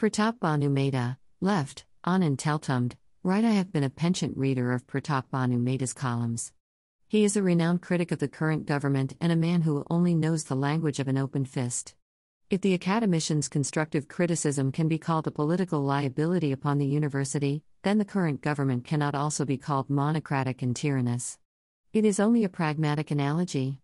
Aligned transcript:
Pratap 0.00 0.38
Bhanu 0.38 0.70
Mehta, 0.70 1.18
left, 1.42 1.84
Anand 2.06 2.38
Teltumbde, 2.38 2.94
right. 3.22 3.44
I 3.44 3.50
have 3.50 3.70
been 3.70 3.84
a 3.84 3.90
penchant 3.90 4.34
reader 4.34 4.72
of 4.72 4.86
Pratap 4.86 5.24
Bhanu 5.30 5.60
Mehta's 5.60 5.92
columns. 5.92 6.54
He 7.06 7.22
is 7.22 7.36
a 7.36 7.42
renowned 7.42 7.82
critic 7.82 8.10
of 8.10 8.18
the 8.18 8.26
current 8.26 8.64
government 8.64 9.14
and 9.20 9.30
a 9.30 9.36
man 9.36 9.60
who 9.60 9.84
only 9.90 10.14
knows 10.14 10.44
the 10.44 10.54
language 10.54 11.00
of 11.00 11.08
an 11.08 11.18
open 11.18 11.44
fist. 11.44 11.94
If 12.48 12.62
the 12.62 12.72
academician's 12.72 13.50
constructive 13.50 14.08
criticism 14.08 14.72
can 14.72 14.88
be 14.88 14.96
called 14.96 15.26
a 15.26 15.30
political 15.30 15.82
liability 15.82 16.50
upon 16.50 16.78
the 16.78 16.86
university, 16.86 17.62
then 17.82 17.98
the 17.98 18.06
current 18.06 18.40
government 18.40 18.86
cannot 18.86 19.14
also 19.14 19.44
be 19.44 19.58
called 19.58 19.90
monocratic 19.90 20.62
and 20.62 20.74
tyrannous. 20.74 21.38
It 21.92 22.06
is 22.06 22.18
only 22.18 22.42
a 22.42 22.48
pragmatic 22.48 23.10
analogy. 23.10 23.82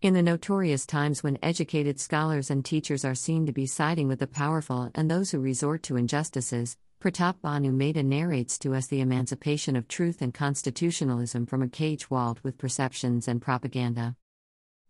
In 0.00 0.14
the 0.14 0.22
notorious 0.22 0.86
times 0.86 1.24
when 1.24 1.40
educated 1.42 1.98
scholars 1.98 2.52
and 2.52 2.64
teachers 2.64 3.04
are 3.04 3.16
seen 3.16 3.46
to 3.46 3.52
be 3.52 3.66
siding 3.66 4.06
with 4.06 4.20
the 4.20 4.28
powerful 4.28 4.92
and 4.94 5.10
those 5.10 5.32
who 5.32 5.40
resort 5.40 5.82
to 5.82 5.96
injustices, 5.96 6.76
Pratap 7.00 7.40
Bhanu 7.42 7.74
Mehta 7.74 8.04
narrates 8.04 8.60
to 8.60 8.76
us 8.76 8.86
the 8.86 9.00
emancipation 9.00 9.74
of 9.74 9.88
truth 9.88 10.22
and 10.22 10.32
constitutionalism 10.32 11.46
from 11.46 11.62
a 11.62 11.68
cage 11.68 12.08
walled 12.08 12.38
with 12.44 12.58
perceptions 12.58 13.26
and 13.26 13.42
propaganda. 13.42 14.14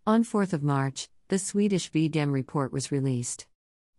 On 0.06 0.24
4th 0.24 0.52
of 0.52 0.62
March, 0.62 1.08
the 1.28 1.38
Swedish 1.38 1.88
V-Dem 1.88 2.30
report 2.30 2.70
was 2.70 2.92
released. 2.92 3.46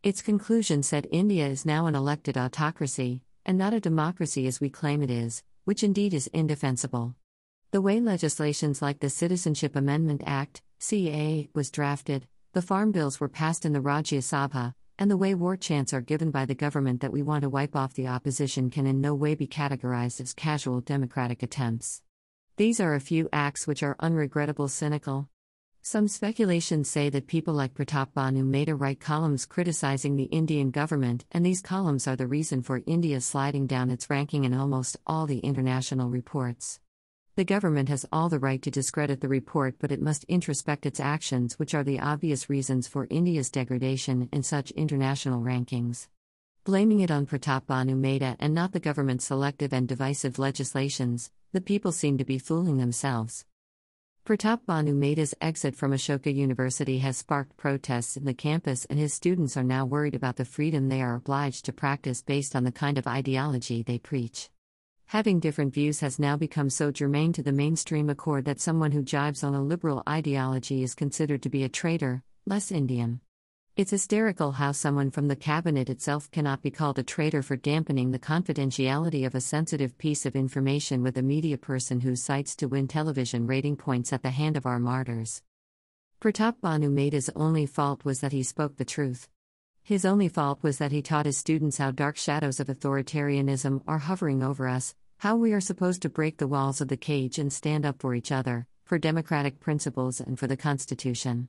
Its 0.03 0.21
conclusion 0.21 0.83
said 0.83 1.07
India 1.09 1.47
is 1.47 1.65
now 1.65 1.87
an 1.87 1.95
elected 1.95 2.37
autocracy, 2.37 3.23
and 3.47 3.57
not 3.57 3.73
a 3.73 3.79
democracy 3.79 4.45
as 4.45 4.61
we 4.61 4.69
claim 4.69 5.01
it 5.01 5.09
is, 5.09 5.41
which 5.63 5.83
indeed 5.83 6.13
is 6.13 6.27
indefensible. 6.27 7.15
The 7.71 7.81
way 7.81 7.99
legislations 7.99 8.79
like 8.79 8.99
the 8.99 9.09
Citizenship 9.09 9.75
Amendment 9.75 10.21
Act, 10.23 10.61
CAA, 10.79 11.49
was 11.53 11.69
drafted, 11.71 12.27
the 12.53 12.61
farm 12.61 12.91
bills 12.91 13.19
were 13.19 13.29
passed 13.29 13.65
in 13.65 13.73
the 13.73 13.79
Rajya 13.79 14.19
Sabha, 14.19 14.73
and 14.97 15.11
the 15.11 15.17
way 15.17 15.33
war 15.33 15.57
chants 15.57 15.93
are 15.93 16.01
given 16.01 16.31
by 16.31 16.45
the 16.45 16.55
government 16.55 17.01
that 17.01 17.11
we 17.11 17.21
want 17.21 17.43
to 17.43 17.49
wipe 17.49 17.75
off 17.75 17.93
the 17.93 18.07
opposition 18.07 18.69
can 18.69 18.87
in 18.87 19.01
no 19.01 19.13
way 19.13 19.35
be 19.35 19.47
categorized 19.47 20.21
as 20.21 20.33
casual 20.33 20.81
democratic 20.81 21.43
attempts. 21.43 22.01
These 22.57 22.79
are 22.79 22.95
a 22.95 22.99
few 22.99 23.29
acts 23.31 23.67
which 23.67 23.83
are 23.83 23.95
unregrettable 23.97 24.69
cynical, 24.69 25.29
some 25.81 26.09
speculations 26.09 26.89
say 26.89 27.09
that 27.09 27.27
people 27.27 27.53
like 27.53 27.73
Pratap 27.73 28.13
Bhanu 28.13 28.45
Mehta 28.45 28.75
write 28.75 28.99
columns 28.99 29.45
criticizing 29.45 30.17
the 30.17 30.25
Indian 30.25 30.71
government, 30.71 31.25
and 31.31 31.45
these 31.45 31.61
columns 31.61 32.05
are 32.05 32.17
the 32.17 32.27
reason 32.27 32.61
for 32.61 32.83
India 32.85 33.21
sliding 33.21 33.65
down 33.65 33.89
its 33.89 34.09
ranking 34.09 34.43
in 34.43 34.53
almost 34.53 34.97
all 35.07 35.25
the 35.25 35.39
international 35.39 36.09
reports. 36.09 36.81
The 37.39 37.45
government 37.45 37.87
has 37.87 38.05
all 38.11 38.27
the 38.27 38.37
right 38.37 38.61
to 38.63 38.69
discredit 38.69 39.21
the 39.21 39.29
report, 39.29 39.75
but 39.79 39.93
it 39.93 40.01
must 40.01 40.25
introspect 40.27 40.85
its 40.85 40.99
actions, 40.99 41.57
which 41.57 41.73
are 41.73 41.85
the 41.85 41.97
obvious 41.97 42.49
reasons 42.49 42.85
for 42.85 43.07
India's 43.09 43.49
degradation 43.49 44.27
in 44.33 44.43
such 44.43 44.71
international 44.71 45.41
rankings. 45.41 46.09
Blaming 46.65 46.99
it 46.99 47.09
on 47.09 47.25
Pratap 47.25 47.65
Bhanu 47.65 47.95
Mehta 47.95 48.35
and 48.41 48.53
not 48.53 48.73
the 48.73 48.79
government's 48.81 49.23
selective 49.23 49.71
and 49.71 49.87
divisive 49.87 50.37
legislations, 50.37 51.31
the 51.53 51.61
people 51.61 51.93
seem 51.93 52.17
to 52.17 52.25
be 52.25 52.39
fooling 52.39 52.77
themselves. 52.77 53.45
Pratap 54.25 54.65
Bhanu 54.67 54.93
Mehta's 54.93 55.33
exit 55.39 55.77
from 55.77 55.93
Ashoka 55.93 56.35
University 56.35 56.97
has 56.97 57.15
sparked 57.15 57.55
protests 57.55 58.17
in 58.17 58.25
the 58.25 58.33
campus, 58.33 58.83
and 58.89 58.99
his 58.99 59.13
students 59.13 59.55
are 59.55 59.63
now 59.63 59.85
worried 59.85 60.13
about 60.13 60.35
the 60.35 60.43
freedom 60.43 60.89
they 60.89 61.01
are 61.01 61.15
obliged 61.15 61.63
to 61.63 61.71
practice 61.71 62.21
based 62.21 62.53
on 62.53 62.65
the 62.65 62.73
kind 62.73 62.97
of 62.97 63.07
ideology 63.07 63.81
they 63.81 63.97
preach. 63.97 64.49
Having 65.09 65.39
different 65.39 65.73
views 65.73 66.01
has 66.01 66.19
now 66.19 66.37
become 66.37 66.69
so 66.69 66.91
germane 66.91 67.33
to 67.33 67.41
the 67.41 67.51
mainstream 67.51 68.11
accord 68.11 68.45
that 68.45 68.59
someone 68.59 68.91
who 68.91 69.01
jibes 69.01 69.43
on 69.43 69.55
a 69.55 69.63
liberal 69.63 70.03
ideology 70.07 70.83
is 70.83 70.93
considered 70.93 71.41
to 71.41 71.49
be 71.49 71.63
a 71.63 71.67
traitor, 71.67 72.21
less 72.45 72.71
Indian. 72.71 73.19
It's 73.75 73.89
hysterical 73.89 74.51
how 74.51 74.71
someone 74.71 75.09
from 75.09 75.27
the 75.27 75.35
cabinet 75.35 75.89
itself 75.89 76.29
cannot 76.29 76.61
be 76.61 76.69
called 76.69 76.99
a 76.99 77.03
traitor 77.03 77.41
for 77.41 77.55
dampening 77.55 78.11
the 78.11 78.19
confidentiality 78.19 79.25
of 79.25 79.33
a 79.33 79.41
sensitive 79.41 79.97
piece 79.97 80.27
of 80.27 80.35
information 80.35 81.01
with 81.01 81.17
a 81.17 81.23
media 81.23 81.57
person 81.57 82.01
who 82.01 82.15
cites 82.15 82.55
to 82.57 82.67
win 82.67 82.87
television 82.87 83.47
rating 83.47 83.77
points 83.77 84.13
at 84.13 84.21
the 84.21 84.29
hand 84.29 84.55
of 84.55 84.67
our 84.67 84.77
martyrs. 84.77 85.41
Pratap 86.21 86.57
Bhanu 86.61 86.91
Mehta's 86.91 87.31
only 87.35 87.65
fault 87.65 88.05
was 88.05 88.19
that 88.19 88.31
he 88.31 88.43
spoke 88.43 88.77
the 88.77 88.85
truth. 88.85 89.27
His 89.89 90.05
only 90.05 90.29
fault 90.29 90.59
was 90.61 90.77
that 90.77 90.91
he 90.91 91.01
taught 91.01 91.25
his 91.25 91.39
students 91.39 91.79
how 91.79 91.89
dark 91.89 92.15
shadows 92.15 92.59
of 92.59 92.67
authoritarianism 92.67 93.81
are 93.87 93.97
hovering 93.97 94.43
over 94.43 94.67
us, 94.67 94.93
how 95.17 95.35
we 95.35 95.51
are 95.51 95.59
supposed 95.59 96.03
to 96.03 96.09
break 96.09 96.37
the 96.37 96.47
walls 96.47 96.79
of 96.79 96.89
the 96.89 96.95
cage 96.95 97.39
and 97.39 97.51
stand 97.51 97.87
up 97.87 97.99
for 97.99 98.13
each 98.13 98.31
other, 98.31 98.67
for 98.85 98.99
democratic 98.99 99.59
principles, 99.59 100.21
and 100.21 100.37
for 100.37 100.45
the 100.45 100.55
Constitution. 100.55 101.47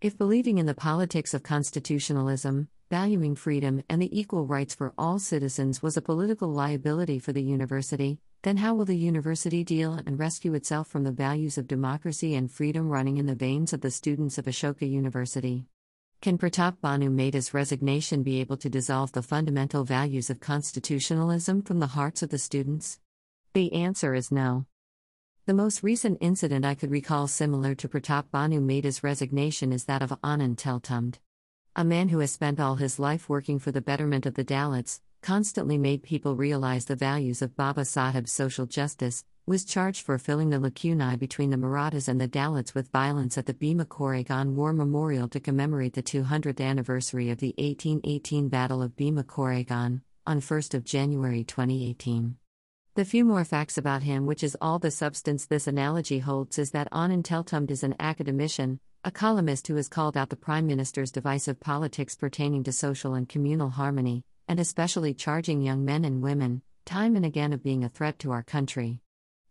If 0.00 0.18
believing 0.18 0.58
in 0.58 0.66
the 0.66 0.74
politics 0.74 1.32
of 1.32 1.44
constitutionalism, 1.44 2.66
valuing 2.90 3.36
freedom, 3.36 3.84
and 3.88 4.02
the 4.02 4.18
equal 4.18 4.46
rights 4.46 4.74
for 4.74 4.92
all 4.98 5.20
citizens 5.20 5.80
was 5.80 5.96
a 5.96 6.02
political 6.02 6.48
liability 6.48 7.20
for 7.20 7.32
the 7.32 7.44
university, 7.44 8.18
then 8.42 8.56
how 8.56 8.74
will 8.74 8.84
the 8.84 8.96
university 8.96 9.62
deal 9.62 9.92
and 9.92 10.18
rescue 10.18 10.54
itself 10.54 10.88
from 10.88 11.04
the 11.04 11.12
values 11.12 11.56
of 11.56 11.68
democracy 11.68 12.34
and 12.34 12.50
freedom 12.50 12.88
running 12.88 13.18
in 13.18 13.26
the 13.26 13.36
veins 13.36 13.72
of 13.72 13.80
the 13.80 13.92
students 13.92 14.38
of 14.38 14.46
Ashoka 14.46 14.90
University? 14.90 15.68
Can 16.26 16.38
Pratap 16.38 16.78
Bhanu 16.82 17.08
Mehta's 17.08 17.54
resignation 17.54 18.24
be 18.24 18.40
able 18.40 18.56
to 18.56 18.68
dissolve 18.68 19.12
the 19.12 19.22
fundamental 19.22 19.84
values 19.84 20.28
of 20.28 20.40
constitutionalism 20.40 21.62
from 21.62 21.78
the 21.78 21.86
hearts 21.86 22.20
of 22.20 22.30
the 22.30 22.38
students? 22.38 22.98
The 23.54 23.72
answer 23.72 24.12
is 24.12 24.32
no. 24.32 24.66
The 25.44 25.54
most 25.54 25.84
recent 25.84 26.18
incident 26.20 26.64
I 26.64 26.74
could 26.74 26.90
recall 26.90 27.28
similar 27.28 27.76
to 27.76 27.88
Pratap 27.88 28.24
Bhanu 28.34 28.60
Mehta's 28.60 29.04
resignation 29.04 29.72
is 29.72 29.84
that 29.84 30.02
of 30.02 30.20
Anand 30.24 30.56
Teltumbde. 30.56 31.20
A 31.76 31.84
man 31.84 32.08
who 32.08 32.18
has 32.18 32.32
spent 32.32 32.58
all 32.58 32.74
his 32.74 32.98
life 32.98 33.28
working 33.28 33.60
for 33.60 33.70
the 33.70 33.80
betterment 33.80 34.26
of 34.26 34.34
the 34.34 34.44
Dalits, 34.44 34.98
constantly 35.22 35.78
made 35.78 36.02
people 36.02 36.34
realize 36.34 36.86
the 36.86 36.96
values 36.96 37.40
of 37.40 37.54
Baba 37.54 37.82
Saheb's 37.82 38.32
social 38.32 38.66
justice, 38.66 39.24
was 39.48 39.64
charged 39.64 40.04
for 40.04 40.18
filling 40.18 40.50
the 40.50 40.58
lacunae 40.58 41.16
between 41.16 41.50
the 41.50 41.56
Marathas 41.56 42.08
and 42.08 42.20
the 42.20 42.26
Dalits 42.26 42.74
with 42.74 42.90
violence 42.90 43.38
at 43.38 43.46
the 43.46 43.54
Bhima 43.54 43.84
Koregaon 43.84 44.54
War 44.54 44.72
Memorial 44.72 45.28
to 45.28 45.38
commemorate 45.38 45.92
the 45.92 46.02
200th 46.02 46.60
anniversary 46.60 47.30
of 47.30 47.38
the 47.38 47.54
1818 47.56 48.48
Battle 48.48 48.82
of 48.82 48.96
Bhima 48.96 49.22
Koregaon, 49.22 50.00
on 50.26 50.40
1 50.40 50.62
January 50.82 51.44
2018. 51.44 52.36
The 52.96 53.04
few 53.04 53.24
more 53.24 53.44
facts 53.44 53.78
about 53.78 54.02
him, 54.02 54.26
which 54.26 54.42
is 54.42 54.56
all 54.60 54.80
the 54.80 54.90
substance 54.90 55.46
this 55.46 55.68
analogy 55.68 56.18
holds, 56.18 56.58
is 56.58 56.72
that 56.72 56.90
Anand 56.90 57.22
Teltumbde 57.22 57.70
is 57.70 57.84
an 57.84 57.94
academician, 58.00 58.80
a 59.04 59.12
columnist 59.12 59.68
who 59.68 59.76
has 59.76 59.88
called 59.88 60.16
out 60.16 60.30
the 60.30 60.34
Prime 60.34 60.66
Minister's 60.66 61.12
divisive 61.12 61.60
politics 61.60 62.16
pertaining 62.16 62.64
to 62.64 62.72
social 62.72 63.14
and 63.14 63.28
communal 63.28 63.70
harmony, 63.70 64.24
and 64.48 64.58
especially 64.58 65.14
charging 65.14 65.62
young 65.62 65.84
men 65.84 66.04
and 66.04 66.20
women, 66.20 66.62
time 66.84 67.14
and 67.14 67.24
again, 67.24 67.52
of 67.52 67.62
being 67.62 67.84
a 67.84 67.88
threat 67.88 68.18
to 68.18 68.32
our 68.32 68.42
country. 68.42 68.98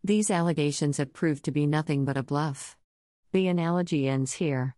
These 0.06 0.30
allegations 0.30 0.98
have 0.98 1.14
proved 1.14 1.46
to 1.46 1.52
be 1.52 1.66
nothing 1.66 2.06
but 2.06 2.16
a 2.16 2.22
bluff. 2.22 2.78
The 3.32 3.48
analogy 3.48 4.08
ends 4.08 4.34
here. 4.34 4.76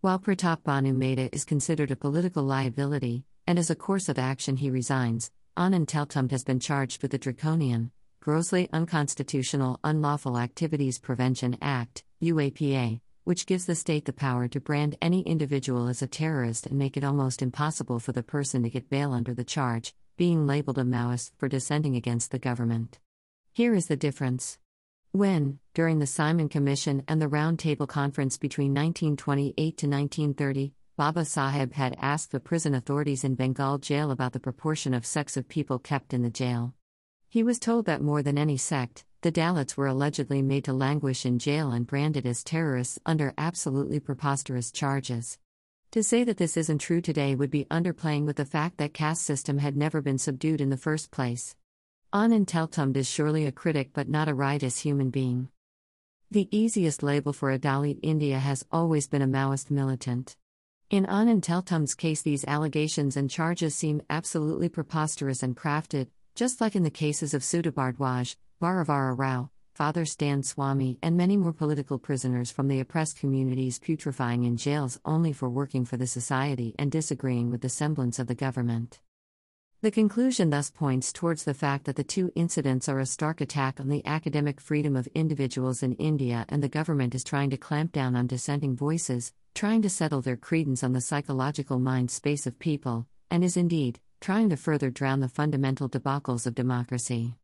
While 0.00 0.20
Pratap 0.20 0.62
Bhanu 0.62 0.94
Mehta 0.94 1.28
is 1.34 1.44
considered 1.44 1.90
a 1.90 1.96
political 1.96 2.44
liability, 2.44 3.24
and 3.48 3.58
as 3.58 3.68
a 3.68 3.74
course 3.74 4.08
of 4.08 4.16
action 4.16 4.58
he 4.58 4.70
resigns, 4.70 5.32
Anand 5.56 5.86
Teltumbde 5.86 6.30
has 6.30 6.44
been 6.44 6.60
charged 6.60 7.02
with 7.02 7.10
the 7.10 7.18
draconian, 7.18 7.90
grossly 8.20 8.68
unconstitutional 8.72 9.80
Unlawful 9.82 10.38
Activities 10.38 11.00
Prevention 11.00 11.58
Act, 11.60 12.04
UAPA, 12.22 13.00
which 13.24 13.46
gives 13.46 13.66
the 13.66 13.74
state 13.74 14.04
the 14.04 14.12
power 14.12 14.46
to 14.46 14.60
brand 14.60 14.96
any 15.02 15.22
individual 15.22 15.88
as 15.88 16.00
a 16.00 16.06
terrorist 16.06 16.64
and 16.68 16.78
make 16.78 16.96
it 16.96 17.02
almost 17.02 17.42
impossible 17.42 17.98
for 17.98 18.12
the 18.12 18.22
person 18.22 18.62
to 18.62 18.70
get 18.70 18.88
bail 18.88 19.14
under 19.14 19.34
the 19.34 19.42
charge, 19.42 19.96
being 20.16 20.46
labeled 20.46 20.78
a 20.78 20.84
Maoist 20.84 21.32
for 21.38 21.48
dissenting 21.48 21.96
against 21.96 22.30
the 22.30 22.38
government. 22.38 23.00
Here 23.56 23.72
is 23.72 23.86
the 23.86 23.96
difference. 23.96 24.58
When, 25.12 25.60
during 25.74 26.00
the 26.00 26.08
Simon 26.08 26.48
Commission 26.48 27.04
and 27.06 27.22
the 27.22 27.28
Round 27.28 27.56
Table 27.56 27.86
Conference 27.86 28.36
between 28.36 28.74
1928 28.74 29.54
to 29.54 29.86
1930, 29.86 30.74
Baba 30.96 31.24
Sahib 31.24 31.74
had 31.74 31.96
asked 32.00 32.32
the 32.32 32.40
prison 32.40 32.74
authorities 32.74 33.22
in 33.22 33.36
Bengal 33.36 33.78
jail 33.78 34.10
about 34.10 34.32
the 34.32 34.40
proportion 34.40 34.92
of 34.92 35.06
sects 35.06 35.36
of 35.36 35.46
people 35.46 35.78
kept 35.78 36.12
in 36.12 36.22
the 36.22 36.30
jail. 36.30 36.74
He 37.28 37.44
was 37.44 37.60
told 37.60 37.86
that 37.86 38.02
more 38.02 38.24
than 38.24 38.38
any 38.38 38.56
sect, 38.56 39.04
the 39.20 39.30
Dalits 39.30 39.76
were 39.76 39.86
allegedly 39.86 40.42
made 40.42 40.64
to 40.64 40.72
languish 40.72 41.24
in 41.24 41.38
jail 41.38 41.70
and 41.70 41.86
branded 41.86 42.26
as 42.26 42.42
terrorists 42.42 42.98
under 43.06 43.34
absolutely 43.38 44.00
preposterous 44.00 44.72
charges. 44.72 45.38
To 45.92 46.02
say 46.02 46.24
that 46.24 46.38
this 46.38 46.56
isn't 46.56 46.78
true 46.78 47.00
today 47.00 47.36
would 47.36 47.52
be 47.52 47.66
underplaying 47.66 48.26
with 48.26 48.34
the 48.34 48.44
fact 48.44 48.78
that 48.78 48.94
caste 48.94 49.22
system 49.22 49.58
had 49.58 49.76
never 49.76 50.02
been 50.02 50.18
subdued 50.18 50.60
in 50.60 50.70
the 50.70 50.76
first 50.76 51.12
place. 51.12 51.54
Anand 52.14 52.46
Teltumbde 52.46 52.98
is 52.98 53.10
surely 53.10 53.44
a 53.44 53.50
critic 53.50 53.90
but 53.92 54.08
not 54.08 54.28
a 54.28 54.34
righteous 54.34 54.78
human 54.78 55.10
being. 55.10 55.48
The 56.30 56.48
easiest 56.56 57.02
label 57.02 57.32
for 57.32 57.50
a 57.50 57.58
Dalit 57.58 57.98
India 58.04 58.38
has 58.38 58.64
always 58.70 59.08
been 59.08 59.20
a 59.20 59.26
Maoist 59.26 59.68
militant. 59.68 60.36
In 60.90 61.06
Anand 61.06 61.40
Teltumbde's 61.40 61.96
case, 61.96 62.22
these 62.22 62.44
allegations 62.44 63.16
and 63.16 63.28
charges 63.28 63.74
seem 63.74 64.00
absolutely 64.08 64.68
preposterous 64.68 65.42
and 65.42 65.56
crafted, 65.56 66.06
just 66.36 66.60
like 66.60 66.76
in 66.76 66.84
the 66.84 66.88
cases 66.88 67.34
of 67.34 67.42
Sudha 67.42 67.72
Bhardwaj, 67.72 68.36
Rao, 68.60 69.50
Father 69.74 70.04
Stan 70.04 70.42
Swamy, 70.42 70.98
and 71.02 71.16
many 71.16 71.36
more 71.36 71.52
political 71.52 71.98
prisoners 71.98 72.48
from 72.48 72.68
the 72.68 72.78
oppressed 72.78 73.18
communities 73.18 73.80
putrefying 73.80 74.44
in 74.44 74.56
jails 74.56 75.00
only 75.04 75.32
for 75.32 75.50
working 75.50 75.84
for 75.84 75.96
the 75.96 76.06
society 76.06 76.76
and 76.78 76.92
disagreeing 76.92 77.50
with 77.50 77.60
the 77.60 77.68
semblance 77.68 78.20
of 78.20 78.28
the 78.28 78.36
government. 78.36 79.00
The 79.84 79.90
conclusion 79.90 80.48
thus 80.48 80.70
points 80.70 81.12
towards 81.12 81.44
the 81.44 81.52
fact 81.52 81.84
that 81.84 81.96
the 81.96 82.02
two 82.02 82.32
incidents 82.34 82.88
are 82.88 83.00
a 83.00 83.04
stark 83.04 83.42
attack 83.42 83.78
on 83.78 83.90
the 83.90 84.02
academic 84.06 84.58
freedom 84.58 84.96
of 84.96 85.06
individuals 85.08 85.82
in 85.82 85.92
India, 85.96 86.46
and 86.48 86.62
the 86.62 86.70
government 86.70 87.14
is 87.14 87.22
trying 87.22 87.50
to 87.50 87.58
clamp 87.58 87.92
down 87.92 88.16
on 88.16 88.26
dissenting 88.26 88.74
voices, 88.74 89.34
trying 89.54 89.82
to 89.82 89.90
settle 89.90 90.22
their 90.22 90.38
credence 90.38 90.82
on 90.82 90.94
the 90.94 91.02
psychological 91.02 91.78
mind 91.78 92.10
space 92.10 92.46
of 92.46 92.58
people, 92.58 93.06
and 93.30 93.44
is 93.44 93.58
indeed 93.58 94.00
trying 94.22 94.48
to 94.48 94.56
further 94.56 94.88
drown 94.88 95.20
the 95.20 95.28
fundamental 95.28 95.86
debacles 95.86 96.46
of 96.46 96.54
democracy. 96.54 97.34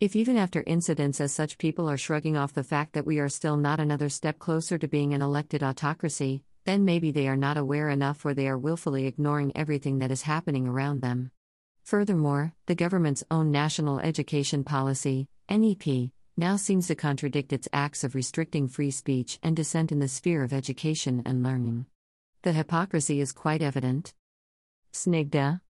If 0.00 0.16
even 0.16 0.38
after 0.38 0.64
incidents 0.66 1.20
as 1.20 1.30
such 1.30 1.58
people 1.58 1.90
are 1.90 1.98
shrugging 1.98 2.38
off 2.38 2.54
the 2.54 2.64
fact 2.64 2.94
that 2.94 3.04
we 3.04 3.18
are 3.18 3.28
still 3.28 3.58
not 3.58 3.80
another 3.80 4.08
step 4.08 4.38
closer 4.38 4.78
to 4.78 4.88
being 4.88 5.12
an 5.12 5.20
elected 5.20 5.62
autocracy, 5.62 6.42
then 6.64 6.86
maybe 6.86 7.10
they 7.10 7.28
are 7.28 7.36
not 7.36 7.58
aware 7.58 7.90
enough 7.90 8.24
or 8.24 8.32
they 8.32 8.48
are 8.48 8.56
willfully 8.56 9.04
ignoring 9.04 9.52
everything 9.54 9.98
that 9.98 10.10
is 10.10 10.22
happening 10.22 10.66
around 10.66 11.02
them. 11.02 11.30
Furthermore, 11.82 12.54
the 12.66 12.74
government's 12.74 13.24
own 13.30 13.50
National 13.50 13.98
Education 14.00 14.64
Policy, 14.64 15.28
NEP, 15.50 16.10
now 16.36 16.56
seems 16.56 16.86
to 16.86 16.94
contradict 16.94 17.52
its 17.52 17.68
acts 17.72 18.04
of 18.04 18.14
restricting 18.14 18.68
free 18.68 18.90
speech 18.90 19.38
and 19.42 19.54
dissent 19.54 19.92
in 19.92 19.98
the 19.98 20.08
sphere 20.08 20.42
of 20.42 20.52
education 20.52 21.22
and 21.26 21.42
learning. 21.42 21.86
The 22.42 22.52
hypocrisy 22.52 23.20
is 23.20 23.32
quite 23.32 23.62
evident. 23.62 24.14
Snigdha 24.92 25.60